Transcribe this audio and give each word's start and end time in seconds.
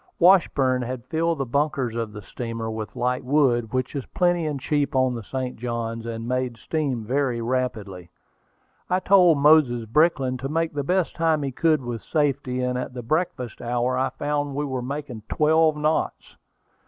Washburn 0.17 0.81
had 0.81 1.05
filled 1.05 1.37
the 1.37 1.45
bunkers 1.45 1.95
of 1.95 2.11
the 2.11 2.23
steamer 2.23 2.71
with 2.71 2.95
light 2.95 3.23
wood, 3.23 3.71
which 3.71 3.95
is 3.95 4.03
plenty 4.07 4.47
and 4.47 4.59
cheap 4.59 4.95
on 4.95 5.13
the 5.13 5.21
St. 5.21 5.55
Johns, 5.57 6.07
and 6.07 6.27
made 6.27 6.57
steam 6.57 7.05
very 7.05 7.39
rapidly. 7.39 8.09
I 8.89 8.99
told 8.99 9.37
Moses 9.37 9.85
Brickland 9.85 10.39
to 10.39 10.49
make 10.49 10.73
the 10.73 10.81
best 10.83 11.15
time 11.15 11.43
he 11.43 11.51
could 11.51 11.83
with 11.83 12.01
safety, 12.01 12.63
and 12.63 12.79
at 12.79 12.95
the 12.95 13.03
breakfast 13.03 13.61
hour 13.61 13.95
I 13.95 14.09
found 14.09 14.55
we 14.55 14.65
were 14.65 14.81
making 14.81 15.21
twelve 15.29 15.77
knots. 15.77 16.35